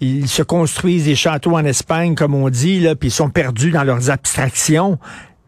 ils 0.00 0.28
se 0.28 0.42
construisent 0.42 1.04
des 1.04 1.14
châteaux 1.14 1.56
en 1.56 1.64
Espagne 1.64 1.99
comme 2.16 2.34
on 2.34 2.48
dit 2.50 2.80
là, 2.80 2.94
puis 2.96 3.08
ils 3.08 3.12
sont 3.12 3.30
perdus 3.30 3.70
dans 3.70 3.84
leurs 3.84 4.10
abstractions. 4.10 4.98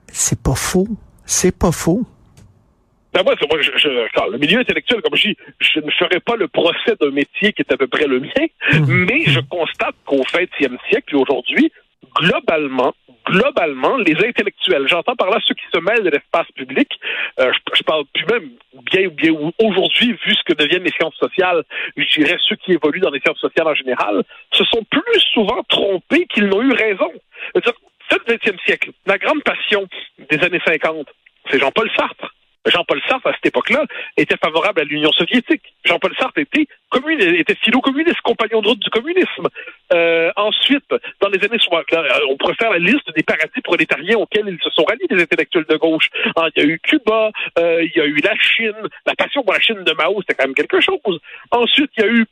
C'est 0.08 0.40
pas 0.42 0.54
faux, 0.54 0.86
c'est 1.24 1.56
pas 1.56 1.72
faux. 1.72 2.04
Ben 3.14 3.22
moi, 3.24 3.34
moi 3.50 3.60
je, 3.60 3.70
je- 3.76 4.30
le 4.32 4.38
milieu 4.38 4.60
intellectuel, 4.60 5.02
comme 5.02 5.14
je 5.16 5.28
dis, 5.28 5.36
je 5.60 5.80
ne 5.80 5.90
ferai 5.90 6.18
pas 6.20 6.36
le 6.36 6.48
procès 6.48 6.96
d'un 7.00 7.10
métier 7.10 7.52
qui 7.52 7.60
est 7.62 7.72
à 7.72 7.76
peu 7.76 7.86
près 7.86 8.06
le 8.06 8.20
mien, 8.20 8.46
mais 8.88 9.24
je 9.26 9.40
constate 9.40 9.94
qu'au 10.06 10.22
20e 10.22 10.76
siècle 10.88 11.14
et 11.14 11.16
aujourd'hui, 11.16 11.70
globalement, 12.16 12.94
globalement, 13.24 13.96
les 13.96 14.16
intellectuels, 14.24 14.86
j'entends 14.88 15.16
par 15.16 15.30
là 15.30 15.38
ceux 15.44 15.54
qui 15.54 15.64
se 15.72 15.80
mêlent 15.80 16.04
de 16.04 16.10
l'espace 16.10 16.50
public, 16.54 16.88
euh, 17.40 17.52
je, 17.74 17.82
parle 17.82 18.04
plus 18.12 18.26
même 18.26 18.50
bien 18.90 19.06
ou 19.06 19.10
bien 19.10 19.30
ou 19.32 19.52
aujourd'hui, 19.62 20.12
vu 20.24 20.34
ce 20.34 20.42
que 20.44 20.52
deviennent 20.52 20.84
les 20.84 20.92
sciences 20.92 21.16
sociales, 21.16 21.62
je 21.96 22.20
dirais 22.20 22.36
ceux 22.48 22.56
qui 22.56 22.72
évoluent 22.72 23.00
dans 23.00 23.10
les 23.10 23.20
sciences 23.20 23.38
sociales 23.38 23.68
en 23.68 23.74
général, 23.74 24.22
se 24.52 24.64
sont 24.64 24.84
plus 24.84 25.20
souvent 25.32 25.62
trompés 25.68 26.26
qu'ils 26.26 26.46
n'ont 26.46 26.62
eu 26.62 26.72
raison. 26.72 27.10
C'est 27.54 28.28
le 28.28 28.34
20e 28.34 28.64
siècle. 28.64 28.90
La 29.06 29.18
grande 29.18 29.42
passion 29.42 29.86
des 30.30 30.38
années 30.44 30.60
50, 30.64 31.06
c'est 31.50 31.58
Jean-Paul 31.58 31.90
Sartre. 31.96 32.31
Jean-Paul 32.66 33.00
Sartre, 33.08 33.26
à 33.26 33.32
cette 33.34 33.46
époque-là, 33.46 33.84
était 34.16 34.36
favorable 34.36 34.80
à 34.80 34.84
l'Union 34.84 35.10
soviétique. 35.12 35.62
Jean-Paul 35.84 36.14
Sartre 36.18 36.38
était, 36.38 36.66
communiste, 36.90 37.28
était 37.28 37.56
philo-communiste, 37.56 38.20
compagnon 38.22 38.62
de 38.62 38.68
route 38.68 38.78
du 38.78 38.90
communisme. 38.90 39.48
Euh, 39.92 40.30
ensuite, 40.36 40.88
dans 41.20 41.28
les 41.28 41.44
années 41.44 41.58
60, 41.58 41.84
on 42.30 42.36
pourrait 42.36 42.54
faire 42.54 42.70
la 42.70 42.78
liste 42.78 43.10
des 43.16 43.22
paradis 43.22 43.60
prolétariens 43.62 44.16
auxquels 44.18 44.48
ils 44.48 44.62
se 44.62 44.70
sont 44.70 44.84
ralliés, 44.84 45.06
les 45.10 45.22
intellectuels 45.22 45.66
de 45.68 45.76
gauche. 45.76 46.08
Ah, 46.36 46.48
il 46.54 46.62
y 46.62 46.66
a 46.66 46.68
eu 46.68 46.78
Cuba, 46.80 47.30
euh, 47.58 47.82
il 47.82 47.92
y 47.96 48.00
a 48.00 48.04
eu 48.04 48.16
la 48.16 48.36
Chine. 48.38 48.88
La 49.06 49.14
passion 49.14 49.42
pour 49.42 49.52
la 49.52 49.60
Chine 49.60 49.82
de 49.82 49.92
Mao, 49.92 50.20
c'était 50.20 50.34
quand 50.34 50.46
même 50.46 50.54
quelque 50.54 50.80
chose. 50.80 51.20
Ensuite, 51.50 51.90
il 51.96 52.04
y 52.04 52.06
a 52.06 52.10
eu 52.10 52.26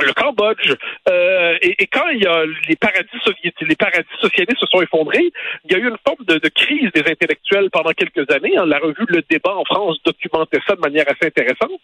le 0.00 0.12
Cambodge. 0.12 0.74
Euh, 1.08 1.58
et, 1.62 1.82
et, 1.82 1.86
quand 1.86 2.08
il 2.08 2.22
y 2.22 2.26
a 2.26 2.44
les 2.68 2.76
paradis 2.76 3.18
soviétiques, 3.22 3.68
les 3.68 3.76
paradis 3.76 4.08
socialistes 4.20 4.60
se 4.60 4.66
sont 4.66 4.82
effondrés, 4.82 5.32
il 5.64 5.72
y 5.72 5.74
a 5.74 5.78
eu 5.78 5.88
une 5.88 5.98
forme 6.06 6.24
de, 6.26 6.38
de 6.38 6.48
crise 6.48 6.90
des 6.92 7.10
intellectuels 7.10 7.70
pendant 7.70 7.92
quelques 7.92 8.30
années. 8.30 8.56
Hein. 8.56 8.66
La 8.66 8.78
revue 8.78 9.06
Le 9.08 9.22
Débat 9.28 9.54
en 9.54 9.64
France 9.64 9.98
documentait 10.04 10.60
ça 10.66 10.74
de 10.74 10.80
manière 10.80 11.06
assez 11.08 11.26
intéressante. 11.26 11.80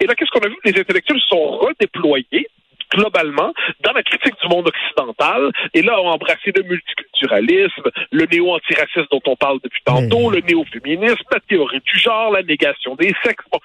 Et 0.00 0.06
là, 0.06 0.14
qu'est-ce 0.14 0.30
qu'on 0.30 0.46
a 0.46 0.48
vu? 0.48 0.56
Les 0.64 0.78
intellectuels 0.78 1.20
se 1.20 1.28
sont 1.28 1.58
redéployés 1.58 2.48
globalement 2.94 3.52
dans 3.80 3.92
la 3.92 4.02
critique 4.02 4.34
du 4.40 4.48
monde 4.48 4.68
occidental 4.68 5.50
et 5.72 5.82
là 5.82 6.00
ont 6.00 6.08
embrassé 6.08 6.52
le 6.54 6.62
multiculturalisme, 6.62 7.90
le 8.12 8.26
néo-antiracisme 8.26 9.06
dont 9.10 9.22
on 9.26 9.36
parle 9.36 9.58
depuis 9.64 9.82
tantôt, 9.84 10.30
le 10.30 10.40
néo-féminisme, 10.40 11.24
la 11.32 11.40
théorie 11.40 11.80
du 11.80 11.98
genre, 11.98 12.30
la 12.32 12.42
négation 12.42 12.94
des 12.94 13.12
sexes. 13.24 13.44
Bon, 13.50 13.58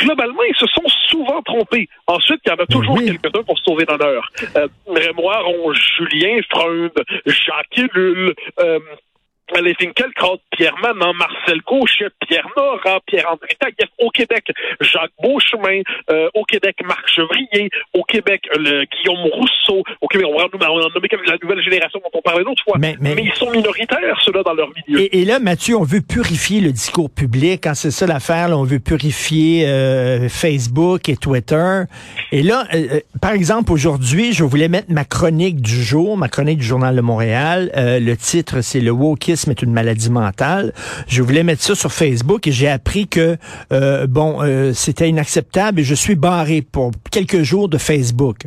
globalement, 0.00 0.42
ils 0.48 0.56
se 0.56 0.66
sont 0.66 0.86
souvent 1.08 1.40
trompés. 1.42 1.88
Ensuite, 2.06 2.40
il 2.46 2.50
y 2.50 2.52
en 2.52 2.62
a 2.62 2.66
toujours 2.66 2.96
oui. 2.96 3.06
quelques-uns 3.06 3.42
pour 3.42 3.58
sauver 3.58 3.84
l'honneur. 3.88 4.30
Euh, 4.56 4.68
Rémoire, 4.86 5.44
Julien 5.74 6.40
Freund, 6.50 6.92
Jacques 7.26 7.78
Ellul, 7.78 8.34
euh, 8.60 8.78
Alain 9.56 9.72
Finkielkraut, 9.78 10.38
Pierre 10.50 10.76
Manon, 10.82 11.12
Marcel 11.14 11.60
Gauchet, 11.66 12.08
Pierre 12.26 12.46
Nora, 12.56 13.00
Pierre-André 13.06 13.56
Taguieff, 13.58 13.90
au 13.98 14.10
Québec, 14.10 14.44
Jacques 14.80 15.12
Beauchemin, 15.22 15.82
euh, 16.10 16.28
au 16.34 16.44
Québec, 16.44 16.76
Marc 16.84 17.08
Chevrier, 17.08 17.70
au 17.94 18.02
Québec, 18.04 18.42
le 18.56 18.84
Guillaume 18.84 19.30
Rousseau, 19.32 19.82
au 20.00 20.06
Québec, 20.06 20.26
on 20.30 20.38
va 20.38 20.44
en 20.44 20.88
nommer 20.94 21.08
comme 21.08 21.20
la 21.26 21.36
nouvelle 21.42 21.62
génération 21.62 22.00
dont 22.02 22.18
on 22.18 22.22
parlait 22.22 22.44
l'autre 22.44 22.62
fois. 22.64 22.76
Mais, 22.78 22.96
mais, 23.00 23.14
mais, 23.14 23.24
ils 23.24 23.34
sont 23.34 23.50
minoritaires, 23.50 24.20
ceux-là, 24.24 24.42
dans 24.42 24.54
leur 24.54 24.68
milieu. 24.68 25.00
Et, 25.00 25.20
et, 25.20 25.24
là, 25.24 25.38
Mathieu, 25.38 25.76
on 25.76 25.82
veut 25.82 26.00
purifier 26.00 26.60
le 26.60 26.72
discours 26.72 27.10
public. 27.10 27.60
Quand 27.64 27.74
c'est 27.74 27.90
ça 27.90 28.06
l'affaire, 28.06 28.48
on 28.50 28.64
veut 28.64 28.80
purifier 28.80 29.66
euh, 29.66 30.28
Facebook 30.28 31.08
et 31.08 31.16
Twitter. 31.16 31.82
Et 32.32 32.42
là, 32.42 32.64
euh, 32.74 33.00
par 33.20 33.32
exemple, 33.32 33.72
aujourd'hui, 33.72 34.32
je 34.32 34.44
voulais 34.44 34.68
mettre 34.68 34.90
ma 34.90 35.04
chronique 35.04 35.60
du 35.60 35.82
jour, 35.82 36.16
ma 36.16 36.28
chronique 36.28 36.58
du 36.58 36.66
Journal 36.66 36.94
de 36.94 37.00
Montréal. 37.00 37.70
Le 37.74 38.14
titre, 38.14 38.60
c'est 38.60 38.80
Le 38.80 38.90
wokisme 38.90 39.39
une 39.46 39.72
maladie 39.72 40.10
mentale. 40.10 40.72
Je 41.06 41.22
voulais 41.22 41.42
mettre 41.42 41.62
ça 41.62 41.74
sur 41.74 41.92
Facebook 41.92 42.46
et 42.46 42.52
j'ai 42.52 42.68
appris 42.68 43.08
que 43.08 43.36
euh, 43.72 44.06
bon, 44.06 44.38
euh, 44.40 44.72
c'était 44.72 45.08
inacceptable 45.08 45.80
et 45.80 45.84
je 45.84 45.94
suis 45.94 46.14
barré 46.14 46.62
pour 46.62 46.90
quelques 47.10 47.42
jours 47.42 47.68
de 47.68 47.78
Facebook. 47.78 48.46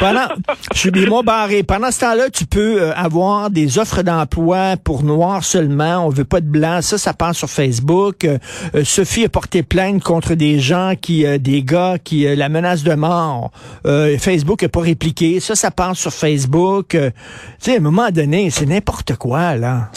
Pendant, 0.00 0.28
je 0.72 0.78
suis 0.78 0.90
des 0.90 1.06
mois 1.06 1.22
barré. 1.22 1.62
Pendant 1.62 1.90
ce 1.90 2.00
temps-là, 2.00 2.30
tu 2.30 2.46
peux 2.46 2.82
euh, 2.82 2.94
avoir 2.94 3.50
des 3.50 3.78
offres 3.78 4.02
d'emploi 4.02 4.76
pour 4.82 5.02
noirs 5.02 5.44
seulement. 5.44 6.06
On 6.06 6.08
veut 6.08 6.24
pas 6.24 6.40
de 6.40 6.46
blanc. 6.46 6.80
Ça, 6.82 6.98
ça 6.98 7.12
passe 7.12 7.36
sur 7.36 7.50
Facebook. 7.50 8.24
Euh, 8.24 8.38
Sophie 8.84 9.24
a 9.24 9.28
porté 9.28 9.62
plainte 9.62 10.02
contre 10.02 10.34
des 10.34 10.58
gens 10.60 10.94
qui, 11.00 11.26
euh, 11.26 11.38
des 11.38 11.62
gars 11.62 11.96
qui 12.02 12.24
la 12.34 12.48
menacent 12.48 12.82
de 12.84 12.94
mort. 12.94 13.50
Facebook 14.18 14.62
n'a 14.62 14.68
pas 14.68 14.80
répliqué. 14.80 15.40
Ça, 15.40 15.54
ça 15.54 15.70
passe 15.70 15.98
sur 15.98 16.12
Facebook. 16.12 16.88
tu 16.90 17.10
sais, 17.58 17.74
à 17.74 17.76
un 17.76 17.80
moment 17.80 18.10
donné, 18.10 18.50
c'est 18.50 18.66
n'importe 18.66 19.16
quoi 19.16 19.56
là. 19.56 19.90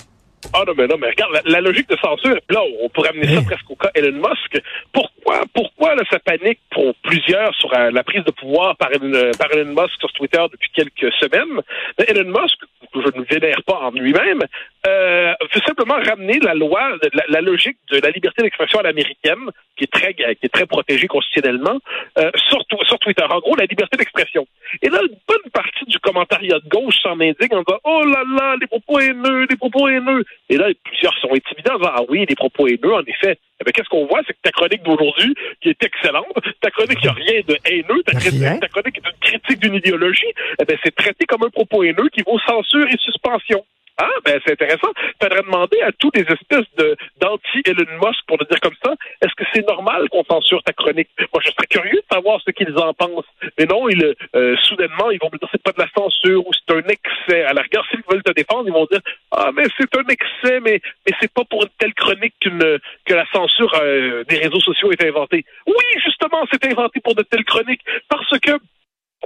Ah 0.53 0.63
non, 0.65 0.73
mais 0.77 0.87
non, 0.87 0.97
mais 0.97 1.09
regarde, 1.09 1.33
la, 1.33 1.41
la 1.45 1.61
logique 1.61 1.89
de 1.89 1.97
censure, 1.97 2.37
là, 2.49 2.61
on 2.81 2.89
pourrait 2.89 3.09
amener 3.09 3.35
ça 3.35 3.41
presque 3.41 3.69
au 3.69 3.75
cas 3.75 3.89
Elon 3.95 4.17
Musk. 4.17 4.61
Pourquoi, 4.93 5.11
pourquoi? 5.53 5.95
Là, 5.95 6.03
ça 6.09 6.19
panique 6.19 6.59
pour 6.71 6.95
plusieurs 7.03 7.53
sur 7.55 7.73
euh, 7.73 7.91
la 7.91 8.03
prise 8.03 8.23
de 8.23 8.31
pouvoir 8.31 8.75
par, 8.77 8.91
une, 8.91 9.31
par 9.37 9.51
Elon 9.51 9.73
Musk 9.73 9.99
sur 9.99 10.11
Twitter 10.13 10.43
depuis 10.51 10.69
quelques 10.73 11.13
semaines? 11.15 11.61
Mais 11.97 12.05
Elon 12.07 12.29
Musk, 12.29 12.57
que 12.93 13.01
je 13.01 13.19
ne 13.19 13.25
vénère 13.25 13.61
pas 13.63 13.79
en 13.79 13.91
lui-même, 13.91 14.41
euh, 14.87 15.33
veut 15.53 15.61
simplement 15.65 15.95
ramener 15.95 16.39
la 16.39 16.53
loi, 16.53 16.97
la, 17.29 17.41
logique 17.41 17.77
de 17.91 17.99
la 17.99 18.09
liberté 18.09 18.41
d'expression 18.41 18.79
à 18.79 18.83
l'américaine, 18.83 19.51
qui 19.75 19.83
est 19.83 19.91
très, 19.91 20.13
qui 20.13 20.23
est 20.23 20.53
très 20.53 20.65
protégée 20.65 21.07
constitutionnellement, 21.07 21.79
euh, 22.19 22.31
sur, 22.49 22.63
sur 22.85 22.99
Twitter. 22.99 23.23
En 23.29 23.39
gros, 23.39 23.55
la 23.55 23.65
liberté 23.65 23.97
d'expression. 23.97 24.47
Et 24.81 24.89
là, 24.89 24.99
une 25.01 25.17
bonne 25.27 25.51
partie 25.51 25.85
du 25.85 25.99
commentariat 25.99 26.59
de 26.59 26.69
gauche 26.69 26.95
s'en 27.01 27.19
indigne 27.19 27.53
en 27.53 27.63
disant, 27.63 27.79
oh 27.83 28.03
là 28.05 28.23
là, 28.37 28.55
les 28.59 28.67
propos 28.67 28.99
haineux, 28.99 29.45
les 29.49 29.57
propos 29.57 29.87
haineux. 29.89 30.23
Et 30.49 30.57
là, 30.57 30.67
plusieurs 30.83 31.17
sont 31.17 31.33
intimidés 31.33 31.71
en 31.71 31.77
disant, 31.77 31.91
ah 31.95 32.01
oui, 32.07 32.25
les 32.27 32.35
propos 32.35 32.67
haineux, 32.67 32.93
en 32.93 33.03
effet. 33.03 33.37
Eh 33.59 33.63
bien, 33.63 33.71
qu'est-ce 33.73 33.89
qu'on 33.89 34.05
voit? 34.05 34.21
C'est 34.27 34.33
que 34.33 34.41
ta 34.43 34.51
chronique 34.51 34.83
d'aujourd'hui, 34.83 35.33
qui 35.61 35.69
est 35.69 35.83
excellente, 35.83 36.33
ta 36.61 36.69
chronique, 36.69 36.99
il 37.01 37.05
n'y 37.05 37.09
a 37.09 37.13
rien 37.13 37.41
de 37.47 37.57
haineux, 37.65 38.03
ta, 38.03 38.17
rien. 38.17 38.57
ta 38.57 38.67
chronique 38.67 38.97
est 38.97 39.09
une 39.09 39.19
critique 39.19 39.59
d'une 39.59 39.75
idéologie, 39.75 40.31
eh 40.59 40.65
bien, 40.65 40.77
c'est 40.83 40.95
traité 40.95 41.25
comme 41.25 41.43
un 41.43 41.49
propos 41.49 41.83
haineux 41.83 42.09
qui 42.13 42.21
vaut 42.21 42.39
censure 42.39 42.87
et 42.87 42.97
suspension. 42.97 43.63
Ah, 43.99 44.09
ben 44.23 44.39
c'est 44.45 44.53
intéressant. 44.53 44.91
Faudrait 45.19 45.41
demander 45.41 45.81
à 45.81 45.91
tous 45.91 46.11
les 46.13 46.21
espèces 46.21 46.69
de 46.77 46.95
d'anti-Elon 47.19 47.97
Musk, 47.99 48.19
pour 48.27 48.37
le 48.39 48.45
dire 48.45 48.59
comme 48.59 48.75
ça, 48.85 48.93
est-ce 49.23 49.33
que 49.33 49.43
c'est 49.51 49.67
normal 49.67 50.07
qu'on 50.09 50.23
censure 50.23 50.61
ta 50.61 50.71
chronique? 50.73 51.09
Moi, 51.33 51.41
je 51.43 51.49
serais 51.49 51.65
curieux 51.67 52.01
de 52.07 52.15
savoir 52.15 52.39
ce 52.45 52.51
qu'ils 52.51 52.77
en 52.77 52.93
pensent. 52.93 53.25
Mais 53.57 53.65
non, 53.65 53.89
ils, 53.89 54.13
euh, 54.35 54.55
soudainement, 54.61 55.09
ils 55.09 55.17
vont 55.19 55.29
me 55.33 55.39
dire 55.39 55.49
c'est 55.51 55.63
pas 55.63 55.71
de 55.71 55.79
la 55.81 55.89
censure 55.97 56.45
ou 56.45 56.51
c'est 56.53 56.75
un 56.75 56.87
excès. 56.87 57.43
À 57.45 57.53
la 57.53 57.63
rigueur, 57.63 57.87
s'ils 57.89 58.03
veulent 58.07 58.21
te 58.21 58.33
défendre, 58.33 58.65
ils 58.67 58.73
vont 58.73 58.87
dire 58.91 59.01
Ah, 59.39 59.51
mais 59.53 59.65
c'est 59.77 59.95
un 59.95 60.03
excès, 60.09 60.59
mais, 60.61 60.81
mais 61.05 61.15
c'est 61.21 61.31
pas 61.31 61.43
pour 61.45 61.61
une 61.61 61.69
telle 61.77 61.93
chronique 61.93 62.33
que 62.39 63.13
la 63.13 63.25
censure 63.31 63.71
euh, 63.79 64.23
des 64.23 64.39
réseaux 64.39 64.59
sociaux 64.59 64.91
est 64.91 65.03
inventée. 65.03 65.45
Oui, 65.67 65.85
justement, 66.03 66.43
c'est 66.51 66.65
inventé 66.65 66.99
pour 67.01 67.13
de 67.13 67.21
telles 67.21 67.45
chroniques. 67.45 67.83
Parce 68.09 68.39
que 68.39 68.57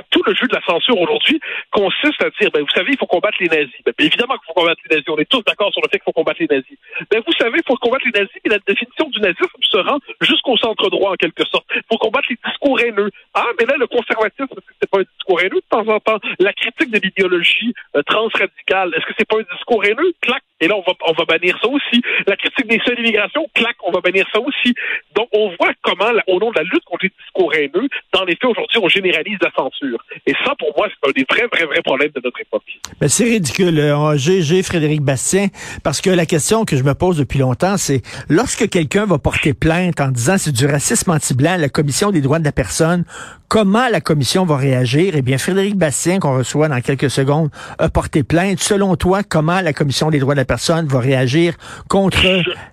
tout 0.10 0.24
le 0.26 0.34
jeu 0.34 0.48
de 0.48 0.56
la 0.56 0.62
censure 0.66 1.00
aujourd'hui 1.00 1.40
consiste 1.72 2.22
à 2.24 2.30
dire, 2.40 2.50
ben, 2.52 2.62
vous 2.62 2.76
savez, 2.76 2.92
il 2.92 2.98
faut 2.98 3.08
combattre 3.08 3.38
les 3.40 3.48
nazis. 3.48 3.82
Ben, 3.86 3.94
évidemment 4.00 4.36
qu'il 4.36 4.48
faut 4.48 4.62
combattre 4.62 4.82
les 4.90 4.98
nazis. 4.98 5.10
On 5.10 5.18
est 5.18 5.30
tous 5.30 5.44
d'accord 5.44 5.72
sur 5.72 5.82
le 5.82 5.88
fait 5.90 6.00
qu'il 6.00 6.06
faut 6.06 6.14
combattre 6.14 6.42
les 6.42 6.48
nazis. 6.48 6.78
Ben, 7.10 7.22
vous 7.26 7.34
savez, 7.40 7.60
il 7.60 7.68
faut 7.68 7.76
combattre 7.78 8.06
les 8.06 8.20
nazis, 8.20 8.42
et 8.44 8.50
la 8.50 8.60
définition 8.60 9.10
du 9.10 9.20
nazisme 9.20 9.48
se 9.62 9.78
rend 9.78 10.00
jusqu'au 10.22 10.58
centre 10.58 10.90
droit, 10.90 11.12
en 11.12 11.16
quelque 11.16 11.46
sorte. 11.46 11.66
Il 11.76 11.84
faut 11.90 11.98
combattre 11.98 12.28
les 12.30 12.38
discours 12.44 12.80
haineux. 12.80 13.12
Ah, 13.34 13.48
mais 13.60 13.66
là, 13.66 13.76
le 13.78 13.88
conservatisme, 13.88 14.60
c'est 14.82 14.90
pas 14.90 15.00
un 15.00 15.06
discours 15.22 15.42
haineux 15.42 15.62
de 15.62 15.70
temps 15.70 15.88
en 15.88 16.00
temps? 16.00 16.20
La 16.40 16.54
critique 16.54 16.92
de 16.92 17.00
l'idéologie 17.00 17.74
euh, 17.96 18.02
transradicale, 18.04 18.94
est-ce 18.96 19.06
que 19.06 19.14
c'est 19.18 19.28
pas 19.28 19.38
un 19.38 19.56
discours 19.56 19.86
haineux? 19.86 20.14
Clac! 20.22 20.42
Et 20.64 20.68
là, 20.68 20.76
on 20.76 20.82
va, 20.82 20.94
on 21.08 21.14
va 21.14 21.26
bannir 21.26 21.58
ça 21.62 21.68
aussi. 21.68 22.02
La 22.28 22.36
critique 22.36 22.68
des 22.68 22.80
seules 22.86 23.00
immigrations, 23.00 23.48
clac, 23.56 23.76
on 23.84 23.92
va 23.92 24.00
bannir 24.00 24.28
ça 24.32 24.40
aussi. 24.40 24.76
Donc, 25.16 25.28
on 25.34 25.50
voit 25.60 25.72
comment, 25.82 26.12
au 26.28 26.40
nom 26.40 26.52
de 26.52 26.58
la 26.58 26.64
lutte 26.64 26.84
contre 26.86 27.06
les 27.06 27.12
discours 27.20 27.54
haineux, 27.56 27.90
dans 28.14 28.24
les 28.26 28.36
faits, 28.36 28.52
aujourd'hui, 28.52 28.78
on 28.80 28.88
généralise 28.88 29.38
la 29.42 29.52
censure. 29.56 29.98
Et 30.28 30.34
ça, 30.46 30.54
pour 30.60 30.72
moi, 30.78 30.88
c'est 30.90 31.10
un 31.10 31.12
des 31.14 31.26
vrais, 31.28 31.48
vrais, 31.52 31.66
vrais 31.66 31.82
problèmes 31.82 32.12
de 32.14 32.22
notre 32.24 32.40
époque. 32.40 32.64
Ben, 33.00 33.08
c'est 33.08 33.24
ridicule. 33.24 33.82
J'ai 34.18 34.62
Frédéric 34.62 35.02
Bastien, 35.02 35.48
parce 35.84 36.00
que 36.00 36.12
la 36.12 36.28
question 36.28 36.64
que 36.64 36.76
je 36.76 36.84
me 36.84 36.94
pose 36.94 37.18
depuis 37.18 37.40
longtemps, 37.40 37.78
c'est 37.78 38.04
lorsque 38.30 38.70
quelqu'un 38.70 39.08
va 39.08 39.18
porter 39.18 39.56
plainte 39.56 40.00
en 40.00 40.10
disant 40.10 40.38
c'est 40.38 40.52
du 40.54 40.68
racisme 40.68 41.10
anti-blanc, 41.10 41.58
la 41.58 41.70
Commission 41.70 42.12
des 42.12 42.22
droits 42.22 42.38
de 42.38 42.46
la 42.46 42.52
personne, 42.52 43.04
comment 43.52 43.90
la 43.90 44.00
Commission 44.00 44.46
va 44.46 44.56
réagir? 44.56 45.14
Eh 45.18 45.22
bien, 45.22 45.38
Frédéric 45.38 45.76
Bastien, 45.76 46.20
qu'on 46.20 46.38
reçoit 46.38 46.70
dans 46.70 46.80
quelques 46.80 47.10
secondes, 47.10 47.50
a 47.80 47.90
porté 47.90 48.24
plainte. 48.24 48.60
Selon 48.60 48.96
toi, 48.96 49.24
comment 49.24 49.60
la 49.60 49.74
Commission 49.74 50.10
des 50.10 50.20
droits 50.20 50.36
de 50.36 50.40
la 50.40 50.46
personne 50.46 50.88
va 50.88 51.02
réagir 51.02 51.56
contre, 51.90 52.22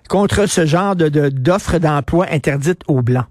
contre 0.07 0.47
ce 0.47 0.65
genre 0.65 0.95
d'offres 0.95 1.73
de, 1.73 1.79
d'emploi 1.79 2.27
interdites 2.31 2.81
aux 2.87 3.01
Blancs? 3.01 3.25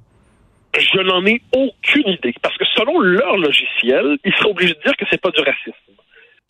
Je 0.75 1.01
n'en 1.01 1.25
ai 1.25 1.41
aucune 1.57 2.09
idée. 2.09 2.35
Parce 2.43 2.57
que 2.59 2.67
selon 2.77 3.01
leur 3.01 3.39
logiciel, 3.39 4.19
ils 4.27 4.33
seraient 4.35 4.51
obligés 4.51 4.75
de 4.75 4.83
dire 4.85 4.97
que 4.99 5.07
c'est 5.11 5.21
pas 5.21 5.31
du 5.31 5.41
racisme. 5.41 5.73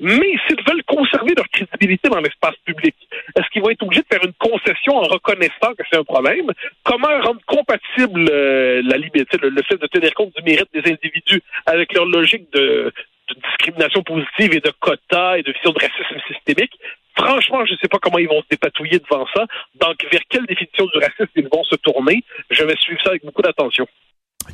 Mais 0.00 0.34
s'ils 0.46 0.62
veulent 0.66 0.84
conserver 0.84 1.34
leur 1.36 1.48
crédibilité 1.48 2.08
dans 2.08 2.20
l'espace 2.20 2.54
public, 2.64 2.94
est-ce 3.36 3.48
qu'ils 3.50 3.62
vont 3.62 3.70
être 3.70 3.82
obligés 3.82 4.02
de 4.02 4.06
faire 4.14 4.24
une 4.24 4.34
concession 4.34 4.96
en 4.96 5.02
reconnaissant 5.08 5.74
que 5.76 5.82
c'est 5.90 5.98
un 5.98 6.04
problème? 6.04 6.52
Comment 6.84 7.20
rendre 7.20 7.40
compatible 7.46 8.28
euh, 8.30 8.80
la 8.84 8.96
liberté, 8.96 9.38
le, 9.42 9.48
le, 9.48 9.62
fait 9.62 9.76
de 9.76 9.86
tenir 9.88 10.14
compte 10.14 10.34
du 10.36 10.42
mérite 10.42 10.68
des 10.72 10.88
individus 10.90 11.42
avec 11.66 11.92
leur 11.94 12.06
logique 12.06 12.52
de, 12.52 12.92
de 13.28 13.40
discrimination 13.44 14.02
positive 14.04 14.54
et 14.54 14.60
de 14.60 14.72
quotas 14.78 15.38
et 15.38 15.42
de 15.42 15.52
vision 15.52 15.72
de 15.72 15.80
racisme 15.80 16.20
systémique? 16.32 16.78
Franchement, 17.16 17.66
je 17.66 17.72
ne 17.72 17.78
sais 17.78 17.88
pas 17.88 17.98
comment 18.00 18.18
ils 18.18 18.28
vont 18.28 18.40
se 18.42 18.48
dépatouiller 18.50 19.00
devant 19.00 19.26
ça. 19.34 19.46
Donc, 19.80 19.96
vers 20.12 20.22
quelle 20.28 20.46
définition 20.46 20.86
du 20.86 20.98
racisme 20.98 21.32
ils 21.34 21.48
vont 21.52 21.64
se 21.64 21.74
tourner? 21.74 22.22
Je 22.50 22.62
vais 22.62 22.76
suivre 22.76 23.00
ça 23.02 23.10
avec 23.10 23.24
beaucoup 23.24 23.42
d'attention. 23.42 23.86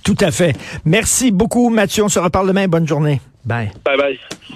Tout 0.02 0.16
à 0.20 0.30
fait. 0.30 0.54
Merci 0.84 1.30
beaucoup, 1.30 1.68
Mathieu. 1.68 2.04
On 2.04 2.08
se 2.08 2.18
reparle 2.18 2.48
demain. 2.48 2.66
Bonne 2.66 2.88
journée. 2.88 3.20
Bye. 3.44 3.70
Bye 3.84 3.98
bye. 3.98 4.18